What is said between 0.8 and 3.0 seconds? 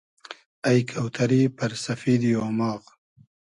کۆتئری پئر سئفیدی اۉماغ